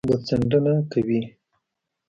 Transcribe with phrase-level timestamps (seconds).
[0.09, 1.21] ګوتڅنډنه کوي